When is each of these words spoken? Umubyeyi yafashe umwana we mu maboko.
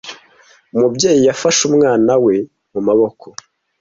Umubyeyi 0.75 1.21
yafashe 1.29 1.61
umwana 1.69 2.11
we 2.23 2.35
mu 2.71 2.79
maboko. 2.87 3.25